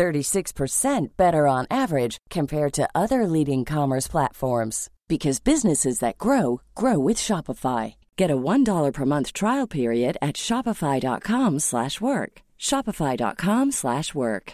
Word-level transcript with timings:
36% 0.00 1.08
better 1.18 1.46
on 1.46 1.66
average 1.70 2.16
compared 2.30 2.72
to 2.72 2.88
other 2.94 3.26
leading 3.26 3.66
commerce 3.66 4.08
platforms 4.08 4.88
because 5.08 5.40
businesses 5.40 5.98
that 5.98 6.16
grow 6.16 6.62
grow 6.74 6.98
with 6.98 7.18
Shopify. 7.18 7.96
Get 8.16 8.30
a 8.30 8.36
$1 8.36 8.92
per 8.94 9.04
month 9.04 9.34
trial 9.34 9.66
period 9.66 10.16
at 10.22 10.36
shopify.com/work. 10.36 12.32
shopify.com/work. 12.58 14.52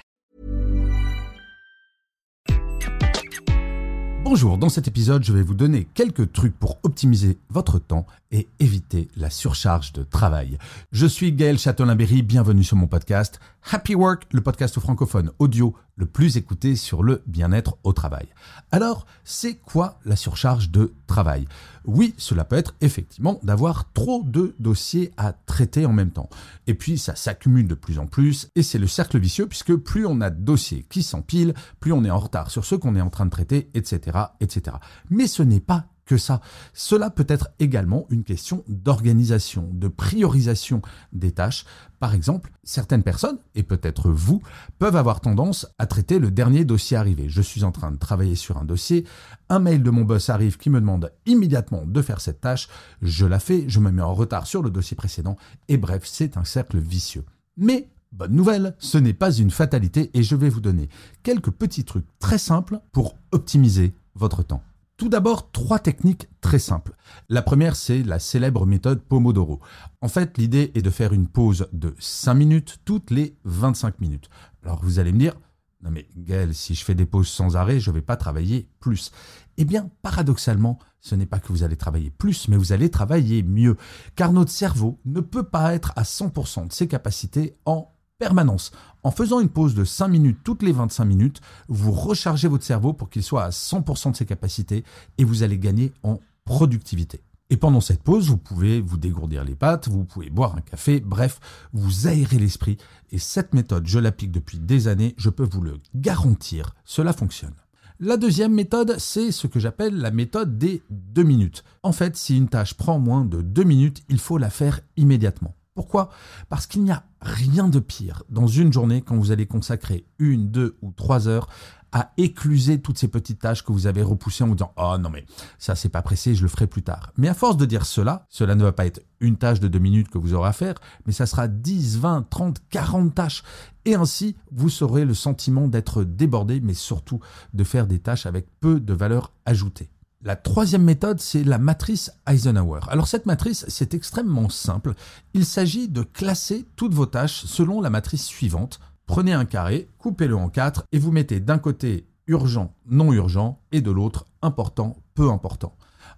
Bonjour, 4.28 4.58
dans 4.58 4.68
cet 4.68 4.88
épisode, 4.88 5.22
je 5.22 5.32
vais 5.32 5.40
vous 5.40 5.54
donner 5.54 5.86
quelques 5.94 6.32
trucs 6.32 6.58
pour 6.58 6.80
optimiser 6.82 7.38
votre 7.48 7.78
temps 7.78 8.06
et 8.32 8.48
éviter 8.58 9.06
la 9.16 9.30
surcharge 9.30 9.92
de 9.92 10.02
travail. 10.02 10.58
Je 10.90 11.06
suis 11.06 11.30
Gaël 11.32 11.60
Châtelain-Berry, 11.60 12.22
bienvenue 12.22 12.64
sur 12.64 12.76
mon 12.76 12.88
podcast 12.88 13.38
Happy 13.68 13.96
Work, 13.96 14.28
le 14.30 14.42
podcast 14.42 14.78
francophone 14.78 15.32
audio 15.40 15.74
le 15.96 16.06
plus 16.06 16.36
écouté 16.36 16.76
sur 16.76 17.02
le 17.02 17.24
bien-être 17.26 17.78
au 17.82 17.92
travail. 17.92 18.28
Alors, 18.70 19.06
c'est 19.24 19.56
quoi 19.56 19.98
la 20.04 20.14
surcharge 20.14 20.70
de 20.70 20.94
travail? 21.08 21.48
Oui, 21.84 22.14
cela 22.16 22.44
peut 22.44 22.54
être 22.54 22.76
effectivement 22.80 23.40
d'avoir 23.42 23.92
trop 23.92 24.22
de 24.22 24.54
dossiers 24.60 25.10
à 25.16 25.32
traiter 25.32 25.84
en 25.84 25.92
même 25.92 26.12
temps. 26.12 26.30
Et 26.68 26.74
puis, 26.74 26.96
ça 26.96 27.16
s'accumule 27.16 27.66
de 27.66 27.74
plus 27.74 27.98
en 27.98 28.06
plus, 28.06 28.50
et 28.54 28.62
c'est 28.62 28.78
le 28.78 28.86
cercle 28.86 29.18
vicieux, 29.18 29.48
puisque 29.48 29.74
plus 29.74 30.06
on 30.06 30.20
a 30.20 30.30
de 30.30 30.40
dossiers 30.40 30.86
qui 30.88 31.02
s'empilent, 31.02 31.54
plus 31.80 31.92
on 31.92 32.04
est 32.04 32.10
en 32.10 32.20
retard 32.20 32.52
sur 32.52 32.64
ceux 32.64 32.78
qu'on 32.78 32.94
est 32.94 33.00
en 33.00 33.10
train 33.10 33.26
de 33.26 33.30
traiter, 33.30 33.68
etc., 33.74 34.16
etc. 34.40 34.76
Mais 35.10 35.26
ce 35.26 35.42
n'est 35.42 35.58
pas 35.58 35.86
que 36.06 36.16
ça. 36.16 36.40
Cela 36.72 37.10
peut 37.10 37.26
être 37.28 37.50
également 37.58 38.06
une 38.10 38.24
question 38.24 38.64
d'organisation, 38.68 39.68
de 39.72 39.88
priorisation 39.88 40.80
des 41.12 41.32
tâches. 41.32 41.66
Par 41.98 42.14
exemple, 42.14 42.52
certaines 42.64 43.02
personnes, 43.02 43.38
et 43.54 43.62
peut-être 43.62 44.10
vous, 44.10 44.40
peuvent 44.78 44.96
avoir 44.96 45.20
tendance 45.20 45.66
à 45.78 45.86
traiter 45.86 46.18
le 46.18 46.30
dernier 46.30 46.64
dossier 46.64 46.96
arrivé. 46.96 47.28
Je 47.28 47.42
suis 47.42 47.64
en 47.64 47.72
train 47.72 47.90
de 47.90 47.98
travailler 47.98 48.36
sur 48.36 48.56
un 48.56 48.64
dossier, 48.64 49.04
un 49.48 49.58
mail 49.58 49.82
de 49.82 49.90
mon 49.90 50.04
boss 50.04 50.30
arrive 50.30 50.56
qui 50.56 50.70
me 50.70 50.80
demande 50.80 51.12
immédiatement 51.26 51.84
de 51.84 52.02
faire 52.02 52.20
cette 52.20 52.40
tâche, 52.40 52.68
je 53.02 53.26
la 53.26 53.40
fais, 53.40 53.64
je 53.68 53.80
me 53.80 53.90
mets 53.90 54.02
en 54.02 54.14
retard 54.14 54.46
sur 54.46 54.62
le 54.62 54.70
dossier 54.70 54.96
précédent, 54.96 55.36
et 55.68 55.76
bref, 55.76 56.02
c'est 56.04 56.36
un 56.36 56.44
cercle 56.44 56.78
vicieux. 56.78 57.24
Mais 57.56 57.88
Bonne 58.12 58.34
nouvelle, 58.34 58.74
ce 58.78 58.96
n'est 58.96 59.12
pas 59.12 59.30
une 59.30 59.50
fatalité 59.50 60.10
et 60.14 60.22
je 60.22 60.36
vais 60.36 60.48
vous 60.48 60.60
donner 60.60 60.88
quelques 61.22 61.50
petits 61.50 61.84
trucs 61.84 62.06
très 62.18 62.38
simples 62.38 62.80
pour 62.92 63.16
optimiser 63.30 63.94
votre 64.14 64.42
temps. 64.42 64.62
Tout 64.96 65.10
d'abord, 65.10 65.50
trois 65.50 65.78
techniques 65.78 66.26
très 66.40 66.58
simples. 66.58 66.94
La 67.28 67.42
première, 67.42 67.76
c'est 67.76 68.02
la 68.02 68.18
célèbre 68.18 68.64
méthode 68.64 69.02
Pomodoro. 69.02 69.60
En 70.00 70.08
fait, 70.08 70.38
l'idée 70.38 70.72
est 70.74 70.80
de 70.80 70.88
faire 70.88 71.12
une 71.12 71.28
pause 71.28 71.68
de 71.74 71.94
5 71.98 72.32
minutes 72.32 72.78
toutes 72.86 73.10
les 73.10 73.36
25 73.44 74.00
minutes. 74.00 74.30
Alors 74.64 74.82
vous 74.82 74.98
allez 74.98 75.12
me 75.12 75.18
dire, 75.18 75.34
non 75.82 75.90
mais 75.90 76.08
Gaël, 76.16 76.54
si 76.54 76.74
je 76.74 76.82
fais 76.82 76.94
des 76.94 77.04
pauses 77.04 77.28
sans 77.28 77.56
arrêt, 77.56 77.78
je 77.78 77.90
ne 77.90 77.96
vais 77.96 78.02
pas 78.02 78.16
travailler 78.16 78.70
plus. 78.80 79.10
Eh 79.58 79.66
bien, 79.66 79.90
paradoxalement, 80.00 80.78
ce 81.00 81.14
n'est 81.14 81.26
pas 81.26 81.40
que 81.40 81.48
vous 81.48 81.62
allez 81.62 81.76
travailler 81.76 82.10
plus, 82.10 82.48
mais 82.48 82.56
vous 82.56 82.72
allez 82.72 82.90
travailler 82.90 83.42
mieux. 83.42 83.76
Car 84.14 84.32
notre 84.32 84.50
cerveau 84.50 84.98
ne 85.04 85.20
peut 85.20 85.48
pas 85.48 85.74
être 85.74 85.92
à 85.96 86.04
100% 86.04 86.68
de 86.68 86.72
ses 86.72 86.88
capacités 86.88 87.58
en 87.66 87.92
permanence. 88.18 88.72
En 89.02 89.10
faisant 89.10 89.40
une 89.40 89.48
pause 89.48 89.74
de 89.74 89.84
5 89.84 90.08
minutes 90.08 90.38
toutes 90.42 90.62
les 90.62 90.72
25 90.72 91.04
minutes, 91.04 91.40
vous 91.68 91.92
rechargez 91.92 92.48
votre 92.48 92.64
cerveau 92.64 92.92
pour 92.92 93.10
qu'il 93.10 93.22
soit 93.22 93.44
à 93.44 93.50
100% 93.50 94.12
de 94.12 94.16
ses 94.16 94.26
capacités 94.26 94.84
et 95.18 95.24
vous 95.24 95.42
allez 95.42 95.58
gagner 95.58 95.92
en 96.02 96.18
productivité. 96.44 97.22
Et 97.48 97.56
pendant 97.56 97.80
cette 97.80 98.02
pause, 98.02 98.28
vous 98.28 98.38
pouvez 98.38 98.80
vous 98.80 98.96
dégourdir 98.96 99.44
les 99.44 99.54
pattes, 99.54 99.88
vous 99.88 100.04
pouvez 100.04 100.30
boire 100.30 100.56
un 100.56 100.60
café, 100.60 100.98
bref, 100.98 101.38
vous 101.72 102.08
aérez 102.08 102.38
l'esprit. 102.38 102.76
Et 103.12 103.18
cette 103.18 103.54
méthode, 103.54 103.86
je 103.86 104.00
l'applique 104.00 104.32
depuis 104.32 104.58
des 104.58 104.88
années, 104.88 105.14
je 105.16 105.30
peux 105.30 105.48
vous 105.48 105.60
le 105.60 105.78
garantir, 105.94 106.74
cela 106.84 107.12
fonctionne. 107.12 107.54
La 108.00 108.16
deuxième 108.16 108.52
méthode, 108.52 108.96
c'est 108.98 109.30
ce 109.30 109.46
que 109.46 109.60
j'appelle 109.60 109.96
la 109.96 110.10
méthode 110.10 110.58
des 110.58 110.82
2 110.90 111.22
minutes. 111.22 111.64
En 111.82 111.92
fait, 111.92 112.16
si 112.16 112.36
une 112.36 112.48
tâche 112.48 112.74
prend 112.74 112.98
moins 112.98 113.24
de 113.24 113.40
2 113.40 113.62
minutes, 113.62 114.02
il 114.08 114.18
faut 114.18 114.38
la 114.38 114.50
faire 114.50 114.80
immédiatement. 114.96 115.54
Pourquoi? 115.76 116.08
Parce 116.48 116.66
qu'il 116.66 116.82
n'y 116.82 116.90
a 116.90 117.04
rien 117.20 117.68
de 117.68 117.80
pire 117.80 118.22
dans 118.30 118.46
une 118.46 118.72
journée 118.72 119.02
quand 119.02 119.14
vous 119.14 119.30
allez 119.30 119.46
consacrer 119.46 120.06
une, 120.18 120.50
deux 120.50 120.78
ou 120.80 120.90
trois 120.90 121.28
heures 121.28 121.48
à 121.92 122.12
écluser 122.16 122.80
toutes 122.80 122.96
ces 122.96 123.08
petites 123.08 123.40
tâches 123.40 123.62
que 123.62 123.72
vous 123.72 123.86
avez 123.86 124.02
repoussées 124.02 124.42
en 124.42 124.48
vous 124.48 124.54
disant 124.54 124.72
Oh 124.78 124.96
non, 124.98 125.10
mais 125.10 125.26
ça, 125.58 125.74
c'est 125.74 125.90
pas 125.90 126.00
pressé, 126.00 126.34
je 126.34 126.42
le 126.42 126.48
ferai 126.48 126.66
plus 126.66 126.82
tard. 126.82 127.12
Mais 127.18 127.28
à 127.28 127.34
force 127.34 127.58
de 127.58 127.66
dire 127.66 127.84
cela, 127.84 128.26
cela 128.30 128.54
ne 128.54 128.64
va 128.64 128.72
pas 128.72 128.86
être 128.86 129.02
une 129.20 129.36
tâche 129.36 129.60
de 129.60 129.68
deux 129.68 129.78
minutes 129.78 130.08
que 130.08 130.16
vous 130.16 130.32
aurez 130.32 130.48
à 130.48 130.52
faire, 130.54 130.76
mais 131.04 131.12
ça 131.12 131.26
sera 131.26 131.46
10, 131.46 131.98
20, 131.98 132.28
30, 132.30 132.62
40 132.70 133.14
tâches. 133.14 133.42
Et 133.84 133.94
ainsi, 133.94 134.34
vous 134.50 134.82
aurez 134.82 135.04
le 135.04 135.14
sentiment 135.14 135.68
d'être 135.68 136.04
débordé, 136.04 136.60
mais 136.60 136.74
surtout 136.74 137.20
de 137.52 137.64
faire 137.64 137.86
des 137.86 137.98
tâches 137.98 138.24
avec 138.24 138.46
peu 138.60 138.80
de 138.80 138.94
valeur 138.94 139.32
ajoutée. 139.44 139.90
La 140.22 140.34
troisième 140.34 140.82
méthode, 140.82 141.20
c'est 141.20 141.44
la 141.44 141.58
matrice 141.58 142.10
Eisenhower. 142.26 142.80
Alors 142.88 143.06
cette 143.06 143.26
matrice, 143.26 143.64
c'est 143.68 143.94
extrêmement 143.94 144.48
simple. 144.48 144.94
Il 145.34 145.44
s'agit 145.44 145.88
de 145.88 146.02
classer 146.02 146.66
toutes 146.74 146.94
vos 146.94 147.06
tâches 147.06 147.44
selon 147.44 147.80
la 147.80 147.90
matrice 147.90 148.24
suivante. 148.24 148.80
Prenez 149.04 149.34
un 149.34 149.44
carré, 149.44 149.88
coupez-le 149.98 150.34
en 150.34 150.48
quatre 150.48 150.84
et 150.90 150.98
vous 150.98 151.12
mettez 151.12 151.38
d'un 151.38 151.58
côté 151.58 152.08
urgent, 152.26 152.74
non 152.86 153.12
urgent 153.12 153.60
et 153.72 153.80
de 153.80 153.90
l'autre 153.90 154.24
important, 154.42 154.96
peu 155.14 155.30
important. 155.30 155.76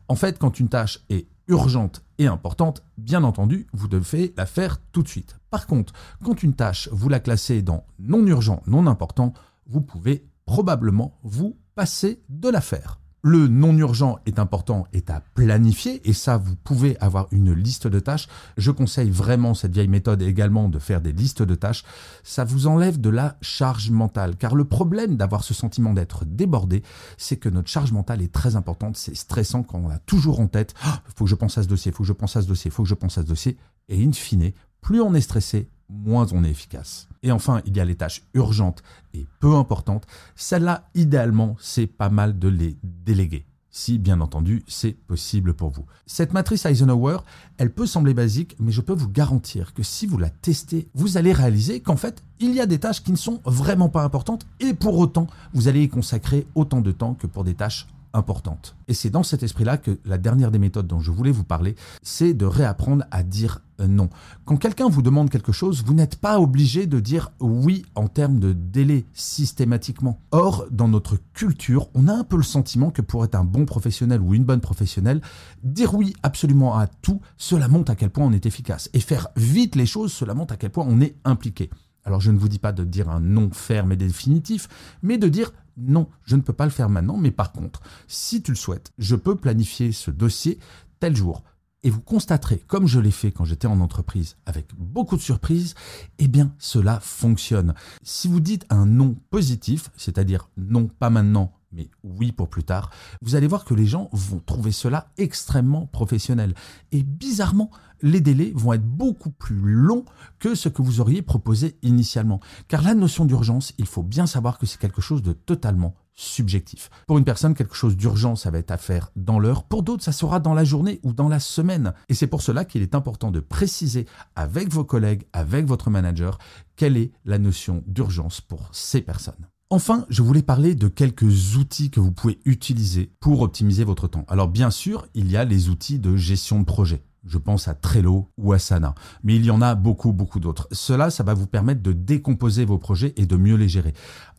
En 0.08 0.14
fait, 0.14 0.38
quand 0.38 0.60
une 0.60 0.68
tâche 0.68 1.00
est 1.10 1.26
urgente 1.48 2.02
et 2.18 2.26
importante, 2.26 2.82
bien 2.96 3.24
entendu, 3.24 3.66
vous 3.72 3.88
devez 3.88 4.32
la 4.36 4.46
faire 4.46 4.78
tout 4.92 5.02
de 5.02 5.08
suite. 5.08 5.36
Par 5.50 5.66
contre, 5.66 5.92
quand 6.24 6.42
une 6.42 6.54
tâche, 6.54 6.88
vous 6.92 7.08
la 7.08 7.20
classez 7.20 7.62
dans 7.62 7.84
non 7.98 8.26
urgent, 8.26 8.62
non 8.66 8.86
important, 8.86 9.34
vous 9.66 9.80
pouvez 9.80 10.26
probablement 10.46 11.18
vous 11.24 11.58
passer 11.74 12.22
de 12.28 12.48
la 12.48 12.60
faire. 12.60 13.00
Le 13.22 13.48
non 13.48 13.76
urgent 13.76 14.20
est 14.26 14.38
important, 14.38 14.86
est 14.92 15.10
à 15.10 15.22
planifier, 15.34 16.08
et 16.08 16.12
ça, 16.12 16.36
vous 16.36 16.54
pouvez 16.54 16.96
avoir 17.00 17.26
une 17.32 17.52
liste 17.52 17.88
de 17.88 17.98
tâches. 17.98 18.28
Je 18.56 18.70
conseille 18.70 19.10
vraiment 19.10 19.54
cette 19.54 19.72
vieille 19.72 19.88
méthode 19.88 20.22
également 20.22 20.68
de 20.68 20.78
faire 20.78 21.00
des 21.00 21.12
listes 21.12 21.42
de 21.42 21.56
tâches. 21.56 21.82
Ça 22.22 22.44
vous 22.44 22.68
enlève 22.68 23.00
de 23.00 23.10
la 23.10 23.36
charge 23.40 23.90
mentale, 23.90 24.36
car 24.36 24.54
le 24.54 24.64
problème 24.64 25.16
d'avoir 25.16 25.42
ce 25.42 25.52
sentiment 25.52 25.94
d'être 25.94 26.24
débordé, 26.26 26.84
c'est 27.16 27.38
que 27.38 27.48
notre 27.48 27.68
charge 27.68 27.90
mentale 27.90 28.22
est 28.22 28.32
très 28.32 28.54
importante. 28.54 28.96
C'est 28.96 29.16
stressant 29.16 29.64
quand 29.64 29.78
on 29.78 29.90
a 29.90 29.98
toujours 29.98 30.38
en 30.38 30.46
tête, 30.46 30.74
ah, 30.84 31.02
faut 31.16 31.24
que 31.24 31.30
je 31.30 31.34
pense 31.34 31.58
à 31.58 31.64
ce 31.64 31.68
dossier, 31.68 31.90
faut 31.90 32.04
que 32.04 32.08
je 32.08 32.12
pense 32.12 32.36
à 32.36 32.42
ce 32.42 32.46
dossier, 32.46 32.70
faut 32.70 32.84
que 32.84 32.88
je 32.88 32.94
pense 32.94 33.18
à 33.18 33.22
ce 33.22 33.26
dossier. 33.26 33.56
Et 33.88 34.04
in 34.04 34.12
fine, 34.12 34.52
plus 34.80 35.00
on 35.00 35.12
est 35.14 35.20
stressé, 35.20 35.68
moins 35.88 36.26
on 36.32 36.44
est 36.44 36.50
efficace. 36.50 37.08
Et 37.22 37.32
enfin, 37.32 37.62
il 37.66 37.76
y 37.76 37.80
a 37.80 37.84
les 37.84 37.96
tâches 37.96 38.22
urgentes 38.34 38.82
et 39.14 39.26
peu 39.40 39.54
importantes. 39.54 40.06
Celles-là, 40.36 40.88
idéalement, 40.94 41.56
c'est 41.60 41.86
pas 41.86 42.10
mal 42.10 42.38
de 42.38 42.48
les 42.48 42.76
déléguer. 42.82 43.44
Si, 43.70 43.98
bien 43.98 44.20
entendu, 44.20 44.64
c'est 44.66 44.92
possible 44.92 45.54
pour 45.54 45.70
vous. 45.70 45.84
Cette 46.06 46.32
matrice 46.32 46.66
Eisenhower, 46.66 47.18
elle 47.58 47.72
peut 47.72 47.86
sembler 47.86 48.14
basique, 48.14 48.56
mais 48.58 48.72
je 48.72 48.80
peux 48.80 48.94
vous 48.94 49.08
garantir 49.08 49.72
que 49.72 49.82
si 49.82 50.06
vous 50.06 50.18
la 50.18 50.30
testez, 50.30 50.88
vous 50.94 51.16
allez 51.16 51.32
réaliser 51.32 51.80
qu'en 51.80 51.96
fait, 51.96 52.24
il 52.40 52.54
y 52.54 52.60
a 52.60 52.66
des 52.66 52.80
tâches 52.80 53.04
qui 53.04 53.12
ne 53.12 53.16
sont 53.16 53.40
vraiment 53.44 53.88
pas 53.88 54.02
importantes, 54.02 54.46
et 54.58 54.74
pour 54.74 54.98
autant, 54.98 55.28
vous 55.52 55.68
allez 55.68 55.82
y 55.82 55.88
consacrer 55.88 56.46
autant 56.54 56.80
de 56.80 56.92
temps 56.92 57.14
que 57.14 57.26
pour 57.26 57.44
des 57.44 57.54
tâches 57.54 57.86
importante. 58.14 58.74
Et 58.88 58.94
c'est 58.94 59.10
dans 59.10 59.22
cet 59.22 59.42
esprit-là 59.42 59.76
que 59.76 59.98
la 60.04 60.18
dernière 60.18 60.50
des 60.50 60.58
méthodes 60.58 60.86
dont 60.86 61.00
je 61.00 61.10
voulais 61.10 61.30
vous 61.30 61.44
parler, 61.44 61.76
c'est 62.02 62.34
de 62.34 62.46
réapprendre 62.46 63.04
à 63.10 63.22
dire 63.22 63.60
non. 63.86 64.08
Quand 64.44 64.56
quelqu'un 64.56 64.88
vous 64.88 65.02
demande 65.02 65.30
quelque 65.30 65.52
chose, 65.52 65.84
vous 65.84 65.94
n'êtes 65.94 66.16
pas 66.16 66.40
obligé 66.40 66.86
de 66.86 66.98
dire 67.00 67.30
oui 67.40 67.84
en 67.94 68.08
termes 68.08 68.40
de 68.40 68.52
délai 68.52 69.06
systématiquement. 69.12 70.20
Or, 70.32 70.66
dans 70.70 70.88
notre 70.88 71.16
culture, 71.32 71.88
on 71.94 72.08
a 72.08 72.12
un 72.12 72.24
peu 72.24 72.36
le 72.36 72.42
sentiment 72.42 72.90
que 72.90 73.02
pour 73.02 73.24
être 73.24 73.36
un 73.36 73.44
bon 73.44 73.66
professionnel 73.66 74.20
ou 74.20 74.34
une 74.34 74.44
bonne 74.44 74.60
professionnelle, 74.60 75.20
dire 75.62 75.94
oui 75.94 76.14
absolument 76.22 76.76
à 76.76 76.86
tout, 76.86 77.20
cela 77.36 77.68
montre 77.68 77.92
à 77.92 77.96
quel 77.96 78.10
point 78.10 78.24
on 78.24 78.32
est 78.32 78.46
efficace. 78.46 78.90
Et 78.94 79.00
faire 79.00 79.28
vite 79.36 79.76
les 79.76 79.86
choses, 79.86 80.12
cela 80.12 80.34
montre 80.34 80.54
à 80.54 80.56
quel 80.56 80.70
point 80.70 80.86
on 80.88 81.00
est 81.00 81.16
impliqué. 81.24 81.70
Alors 82.04 82.20
je 82.20 82.30
ne 82.30 82.38
vous 82.38 82.48
dis 82.48 82.58
pas 82.58 82.72
de 82.72 82.84
dire 82.84 83.08
un 83.10 83.20
non 83.20 83.50
ferme 83.52 83.92
et 83.92 83.96
définitif, 83.96 84.68
mais 85.02 85.18
de 85.18 85.28
dire 85.28 85.52
non, 85.76 86.08
je 86.24 86.36
ne 86.36 86.40
peux 86.40 86.52
pas 86.52 86.64
le 86.64 86.70
faire 86.70 86.88
maintenant, 86.88 87.16
mais 87.16 87.30
par 87.30 87.52
contre, 87.52 87.80
si 88.08 88.42
tu 88.42 88.50
le 88.50 88.56
souhaites, 88.56 88.92
je 88.98 89.14
peux 89.14 89.36
planifier 89.36 89.92
ce 89.92 90.10
dossier 90.10 90.58
tel 90.98 91.14
jour. 91.14 91.44
Et 91.84 91.90
vous 91.90 92.00
constaterez, 92.00 92.58
comme 92.66 92.86
je 92.86 92.98
l'ai 92.98 93.12
fait 93.12 93.30
quand 93.30 93.44
j'étais 93.44 93.68
en 93.68 93.80
entreprise, 93.80 94.36
avec 94.46 94.66
beaucoup 94.76 95.16
de 95.16 95.22
surprises, 95.22 95.74
eh 96.18 96.26
bien, 96.26 96.52
cela 96.58 96.98
fonctionne. 97.00 97.74
Si 98.02 98.26
vous 98.26 98.40
dites 98.40 98.66
un 98.68 98.84
non 98.84 99.14
positif, 99.30 99.90
c'est-à-dire 99.96 100.50
non, 100.56 100.88
pas 100.88 101.10
maintenant, 101.10 101.52
mais 101.72 101.90
oui 102.02 102.32
pour 102.32 102.48
plus 102.48 102.64
tard, 102.64 102.90
vous 103.22 103.34
allez 103.34 103.46
voir 103.46 103.64
que 103.64 103.74
les 103.74 103.86
gens 103.86 104.08
vont 104.12 104.40
trouver 104.40 104.72
cela 104.72 105.10
extrêmement 105.18 105.86
professionnel. 105.86 106.54
Et 106.92 107.02
bizarrement, 107.02 107.70
les 108.02 108.20
délais 108.20 108.52
vont 108.54 108.72
être 108.72 108.86
beaucoup 108.86 109.30
plus 109.30 109.60
longs 109.60 110.04
que 110.38 110.54
ce 110.54 110.68
que 110.68 110.82
vous 110.82 111.00
auriez 111.00 111.22
proposé 111.22 111.78
initialement. 111.82 112.40
Car 112.68 112.82
la 112.82 112.94
notion 112.94 113.24
d'urgence, 113.24 113.74
il 113.78 113.86
faut 113.86 114.02
bien 114.02 114.26
savoir 114.26 114.58
que 114.58 114.66
c'est 114.66 114.80
quelque 114.80 115.00
chose 115.00 115.22
de 115.22 115.32
totalement 115.32 115.94
subjectif. 116.14 116.90
Pour 117.06 117.18
une 117.18 117.24
personne, 117.24 117.54
quelque 117.54 117.76
chose 117.76 117.96
d'urgent, 117.96 118.34
ça 118.34 118.50
va 118.50 118.58
être 118.58 118.72
à 118.72 118.76
faire 118.76 119.10
dans 119.14 119.38
l'heure. 119.38 119.62
Pour 119.62 119.84
d'autres, 119.84 120.02
ça 120.02 120.12
sera 120.12 120.40
dans 120.40 120.54
la 120.54 120.64
journée 120.64 120.98
ou 121.04 121.12
dans 121.12 121.28
la 121.28 121.38
semaine. 121.38 121.94
Et 122.08 122.14
c'est 122.14 122.26
pour 122.26 122.42
cela 122.42 122.64
qu'il 122.64 122.82
est 122.82 122.96
important 122.96 123.30
de 123.30 123.40
préciser 123.40 124.06
avec 124.34 124.68
vos 124.72 124.84
collègues, 124.84 125.26
avec 125.32 125.66
votre 125.66 125.90
manager, 125.90 126.38
quelle 126.76 126.96
est 126.96 127.12
la 127.24 127.38
notion 127.38 127.84
d'urgence 127.86 128.40
pour 128.40 128.68
ces 128.72 129.00
personnes. 129.00 129.48
Enfin, 129.70 130.06
je 130.08 130.22
voulais 130.22 130.40
parler 130.40 130.74
de 130.74 130.88
quelques 130.88 131.56
outils 131.56 131.90
que 131.90 132.00
vous 132.00 132.10
pouvez 132.10 132.38
utiliser 132.46 133.12
pour 133.20 133.42
optimiser 133.42 133.84
votre 133.84 134.08
temps. 134.08 134.24
Alors 134.26 134.48
bien 134.48 134.70
sûr, 134.70 135.06
il 135.14 135.30
y 135.30 135.36
a 135.36 135.44
les 135.44 135.68
outils 135.68 135.98
de 135.98 136.16
gestion 136.16 136.58
de 136.58 136.64
projet. 136.64 137.02
Je 137.28 137.38
pense 137.38 137.68
à 137.68 137.74
Trello 137.74 138.28
ou 138.38 138.52
Asana. 138.52 138.94
Mais 139.22 139.36
il 139.36 139.44
y 139.44 139.50
en 139.50 139.60
a 139.60 139.74
beaucoup, 139.74 140.12
beaucoup 140.12 140.40
d'autres. 140.40 140.66
Cela, 140.72 141.10
ça 141.10 141.22
va 141.22 141.34
vous 141.34 141.46
permettre 141.46 141.82
de 141.82 141.92
décomposer 141.92 142.64
vos 142.64 142.78
projets 142.78 143.12
et 143.16 143.26
de 143.26 143.36
mieux 143.36 143.56
les 143.56 143.68
gérer. 143.68 143.92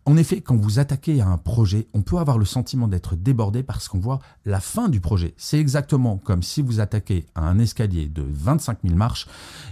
En 0.06 0.18
effet, 0.18 0.42
quand 0.42 0.56
vous 0.56 0.80
attaquez 0.80 1.22
à 1.22 1.28
un 1.28 1.38
projet, 1.38 1.88
on 1.94 2.02
peut 2.02 2.18
avoir 2.18 2.40
le 2.40 2.46
sentiment 2.46 2.88
d'être 2.88 3.16
débordé 3.16 3.62
parce 3.62 3.88
qu'on 3.88 4.00
voit 4.00 4.20
la 4.44 4.60
fin 4.60 4.90
du 4.90 5.02
projet. 5.02 5.36
C'est 5.38 5.60
exactement 5.60 6.18
comme 6.18 6.42
si 6.42 6.64
vous 6.64 6.80
attaquez 6.80 7.28
à 7.36 7.48
un 7.48 7.60
escalier 7.60 8.08
de 8.08 8.26
25 8.28 8.80
000 8.84 8.96
marches 8.96 9.28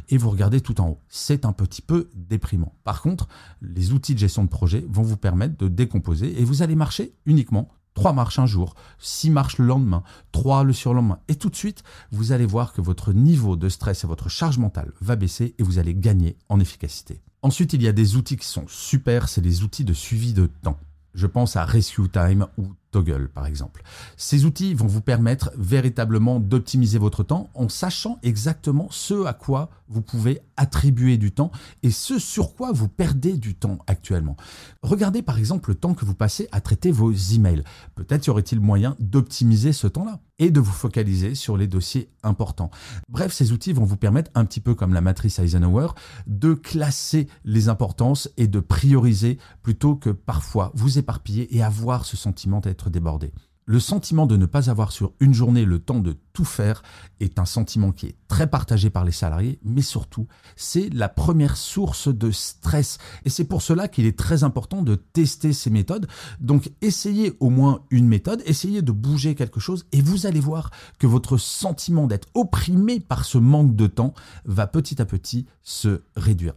et 0.10 0.18
vous 0.18 0.30
regardez 0.30 0.62
tout 0.62 0.80
en 0.80 0.90
haut. 0.90 1.00
C'est 1.10 1.44
un 1.44 1.54
petit 1.54 1.82
peu 1.82 2.12
déprimant. 2.14 2.74
Par 2.84 3.02
contre, 3.02 3.28
les 3.64 3.94
outils 3.94 4.14
de 4.14 4.20
gestion 4.20 4.44
de 4.44 4.50
projet 4.50 4.86
vont 4.88 5.02
vous 5.02 5.18
permettre 5.18 5.58
de 5.58 5.70
décomposer 5.70 6.40
et 6.40 6.46
vous 6.46 6.62
allez 6.62 6.76
marcher 6.76 7.14
uniquement 7.26 7.70
trois 7.98 8.14
marches 8.14 8.38
un 8.38 8.46
jour, 8.46 8.76
six 9.00 9.32
marches 9.32 9.58
le 9.58 9.66
lendemain, 9.66 10.04
trois 10.32 10.64
le 10.64 10.72
surlendemain. 10.72 11.18
Et 11.30 11.36
tout 11.36 11.50
de 11.50 11.56
suite, 11.56 11.82
vous 12.12 12.32
allez 12.32 12.46
voir 12.46 12.72
que 12.72 12.80
votre 12.80 13.12
niveau 13.12 13.56
de 13.56 13.70
stress 13.70 14.04
et 14.04 14.08
votre 14.08 14.30
charge 14.30 14.60
mentale 14.60 14.92
va 15.02 15.16
baisser 15.16 15.56
et 15.58 15.64
vous 15.64 15.80
allez 15.80 15.96
gagner 15.96 16.38
en 16.48 16.60
efficacité. 16.60 17.24
Ensuite, 17.42 17.74
il 17.74 17.82
y 17.82 17.88
a 17.88 17.94
des 17.94 18.16
outils 18.16 18.38
qui 18.38 18.46
sont 18.46 18.66
super, 18.68 19.28
c'est 19.28 19.42
les 19.42 19.64
outils 19.64 19.84
de 19.84 19.94
suivi 19.94 20.34
de 20.34 20.46
temps. 20.62 20.78
Je 21.16 21.26
pense 21.26 21.56
à 21.56 21.66
Rescue 21.66 22.08
Time 22.08 22.46
ou 22.60 22.68
Toggle 22.92 23.30
par 23.30 23.48
exemple. 23.48 23.82
Ces 24.16 24.46
outils 24.46 24.76
vont 24.76 24.86
vous 24.86 25.02
permettre 25.02 25.50
véritablement 25.58 26.40
d'optimiser 26.40 27.00
votre 27.00 27.24
temps 27.24 27.50
en 27.56 27.68
sachant 27.68 28.20
exactement 28.22 28.90
ce 28.92 29.26
à 29.26 29.34
quoi 29.34 29.72
vous 29.88 30.04
pouvez 30.04 30.42
attribuer 30.58 31.18
du 31.18 31.32
temps 31.32 31.52
et 31.84 31.92
ce 31.92 32.20
sur 32.20 32.54
quoi 32.56 32.72
vous 32.72 32.88
perdez 32.88 33.38
du 33.38 33.56
temps 33.56 33.80
actuellement. 33.88 34.36
Regardez 34.82 35.22
par 35.22 35.38
exemple 35.38 35.70
le 35.70 35.76
temps 35.76 35.94
que 35.94 36.06
vous 36.06 36.16
passez 36.16 36.48
à 36.52 36.62
traiter 36.62 36.92
vos 36.92 37.12
emails. 37.12 37.64
Peut-être 37.96 38.28
y 38.28 38.30
aurait-il 38.30 38.60
moyen 38.60 38.96
d'optimiser 39.00 39.74
ce 39.74 39.88
temps-là 39.88 40.20
et 40.40 40.52
de 40.52 40.60
vous 40.60 40.72
focaliser 40.72 41.36
sur 41.36 41.58
les 41.58 41.68
dossiers 41.68 42.10
importants. 42.24 42.70
Bref, 43.10 43.34
ces 43.34 43.52
outils 43.52 43.74
vont 43.74 43.86
vous 43.86 43.98
permettre, 43.98 44.32
un 44.36 44.46
petit 44.46 44.60
peu 44.60 44.76
comme 44.76 44.94
la 44.94 45.02
matrice 45.02 45.40
Eisenhower, 45.40 45.88
de 46.28 46.54
classer 46.54 47.28
les 47.44 47.70
importances 47.70 48.30
et 48.38 48.48
de 48.48 48.60
prioriser 48.60 49.40
plutôt 49.64 49.96
que 49.96 50.10
parfois 50.10 50.72
vous 50.76 51.00
éparpiller 51.00 51.56
et 51.56 51.64
avoir 51.64 52.06
ce 52.06 52.18
sentiment 52.18 52.60
d'être 52.60 52.90
débordé. 52.90 53.32
Le 53.70 53.82
sentiment 53.82 54.28
de 54.28 54.38
ne 54.38 54.46
pas 54.46 54.70
avoir 54.70 54.94
sur 54.94 55.12
une 55.20 55.34
journée 55.34 55.66
le 55.66 55.80
temps 55.80 56.00
de 56.00 56.16
tout 56.32 56.46
faire 56.46 56.84
est 57.20 57.38
un 57.38 57.44
sentiment 57.44 57.92
qui 57.92 58.06
est 58.06 58.16
très 58.30 58.48
partagé 58.48 58.90
par 58.90 59.04
les 59.04 59.12
salariés, 59.12 59.60
mais 59.62 59.82
surtout, 59.82 60.26
c'est 60.56 60.90
la 60.94 61.10
première 61.10 61.58
source 61.58 62.08
de 62.08 62.32
stress. 62.32 62.98
Et 63.26 63.30
c'est 63.30 63.44
pour 63.44 63.62
cela 63.62 63.90
qu'il 63.90 64.06
est 64.06 64.18
très 64.18 64.46
important 64.46 64.84
de 64.84 64.96
tester 64.96 65.52
ces 65.52 65.70
méthodes. 65.70 66.08
Donc, 66.40 66.72
essayez 66.80 67.36
au 67.42 67.50
moins 67.50 67.82
une 67.92 68.08
méthode, 68.08 68.42
essayez 68.46 68.82
de 68.82 68.94
bouger 68.94 69.36
quelque 69.36 69.60
chose, 69.60 69.86
et 69.92 70.02
vous 70.02 70.26
allez 70.26 70.40
voir 70.40 70.72
que 70.98 71.06
votre 71.06 71.36
sentiment 71.36 72.08
d'être 72.08 72.30
opprimé 72.36 73.02
par 73.02 73.26
ce 73.26 73.38
manque 73.38 73.76
de 73.76 73.88
temps 73.88 74.14
va 74.46 74.68
petit 74.68 75.02
à 75.02 75.06
petit 75.06 75.46
se 75.64 76.04
réduire. 76.16 76.54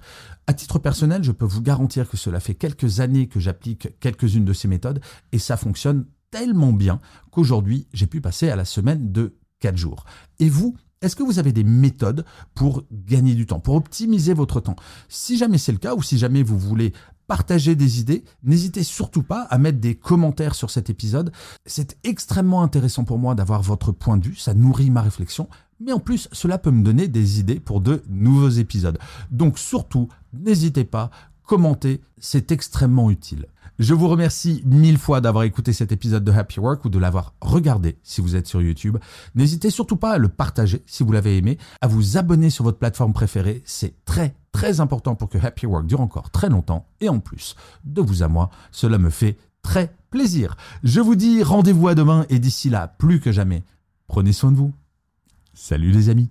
À 0.46 0.54
titre 0.54 0.78
personnel, 0.78 1.24
je 1.24 1.32
peux 1.32 1.44
vous 1.44 1.60
garantir 1.60 2.08
que 2.08 2.16
cela 2.16 2.38
fait 2.38 2.54
quelques 2.54 3.00
années 3.00 3.26
que 3.26 3.40
j'applique 3.40 3.98
quelques-unes 3.98 4.44
de 4.44 4.52
ces 4.52 4.68
méthodes, 4.68 5.00
et 5.32 5.40
ça 5.40 5.56
fonctionne 5.56 6.04
tellement 6.30 6.72
bien 6.72 7.00
qu'aujourd'hui, 7.30 7.86
j'ai 7.92 8.06
pu 8.06 8.20
passer 8.20 8.48
à 8.48 8.56
la 8.56 8.64
semaine 8.64 9.12
de 9.12 9.36
4 9.60 9.76
jours. 9.76 10.04
Et 10.38 10.48
vous, 10.48 10.76
est-ce 11.02 11.16
que 11.16 11.22
vous 11.22 11.38
avez 11.38 11.52
des 11.52 11.64
méthodes 11.64 12.24
pour 12.54 12.84
gagner 12.92 13.34
du 13.34 13.46
temps, 13.46 13.60
pour 13.60 13.74
optimiser 13.74 14.34
votre 14.34 14.60
temps? 14.60 14.76
Si 15.08 15.38
jamais 15.38 15.58
c'est 15.58 15.72
le 15.72 15.78
cas 15.78 15.94
ou 15.94 16.02
si 16.02 16.18
jamais 16.18 16.42
vous 16.42 16.58
voulez 16.58 16.92
partager 17.26 17.76
des 17.76 18.00
idées, 18.00 18.24
n'hésitez 18.42 18.82
surtout 18.82 19.22
pas 19.22 19.42
à 19.42 19.56
mettre 19.56 19.78
des 19.78 19.94
commentaires 19.94 20.54
sur 20.54 20.68
cet 20.68 20.90
épisode. 20.90 21.32
C'est 21.64 21.96
extrêmement 22.02 22.62
intéressant 22.62 23.04
pour 23.04 23.18
moi 23.18 23.34
d'avoir 23.34 23.62
votre 23.62 23.92
point 23.92 24.18
de 24.18 24.26
vue, 24.26 24.36
ça 24.36 24.52
nourrit 24.52 24.90
ma 24.90 25.00
réflexion, 25.00 25.48
mais 25.78 25.92
en 25.92 26.00
plus 26.00 26.28
cela 26.32 26.58
peut 26.58 26.72
me 26.72 26.82
donner 26.82 27.06
des 27.06 27.38
idées 27.38 27.60
pour 27.60 27.80
de 27.80 28.02
nouveaux 28.08 28.48
épisodes. 28.48 28.98
Donc 29.30 29.58
surtout, 29.58 30.08
n'hésitez 30.32 30.84
pas, 30.84 31.10
commentez, 31.50 32.00
c'est 32.20 32.52
extrêmement 32.52 33.10
utile. 33.10 33.46
Je 33.80 33.92
vous 33.92 34.06
remercie 34.06 34.62
mille 34.64 34.98
fois 34.98 35.20
d'avoir 35.20 35.42
écouté 35.42 35.72
cet 35.72 35.90
épisode 35.90 36.22
de 36.22 36.30
Happy 36.30 36.60
Work 36.60 36.84
ou 36.84 36.90
de 36.90 36.98
l'avoir 37.00 37.34
regardé 37.40 37.98
si 38.04 38.20
vous 38.20 38.36
êtes 38.36 38.46
sur 38.46 38.62
YouTube. 38.62 38.98
N'hésitez 39.34 39.70
surtout 39.70 39.96
pas 39.96 40.12
à 40.12 40.18
le 40.18 40.28
partager 40.28 40.80
si 40.86 41.02
vous 41.02 41.10
l'avez 41.10 41.36
aimé, 41.36 41.58
à 41.80 41.88
vous 41.88 42.16
abonner 42.16 42.50
sur 42.50 42.62
votre 42.62 42.78
plateforme 42.78 43.12
préférée. 43.12 43.64
C'est 43.64 44.04
très 44.04 44.36
très 44.52 44.78
important 44.78 45.16
pour 45.16 45.28
que 45.28 45.38
Happy 45.44 45.66
Work 45.66 45.86
dure 45.86 46.02
encore 46.02 46.30
très 46.30 46.48
longtemps. 46.48 46.86
Et 47.00 47.08
en 47.08 47.18
plus, 47.18 47.56
de 47.82 48.00
vous 48.00 48.22
à 48.22 48.28
moi, 48.28 48.50
cela 48.70 48.98
me 48.98 49.10
fait 49.10 49.36
très 49.60 49.92
plaisir. 50.10 50.56
Je 50.84 51.00
vous 51.00 51.16
dis 51.16 51.42
rendez-vous 51.42 51.88
à 51.88 51.96
demain 51.96 52.26
et 52.28 52.38
d'ici 52.38 52.70
là, 52.70 52.86
plus 52.86 53.18
que 53.18 53.32
jamais, 53.32 53.64
prenez 54.06 54.32
soin 54.32 54.52
de 54.52 54.56
vous. 54.56 54.72
Salut 55.52 55.90
les 55.90 56.10
amis. 56.10 56.30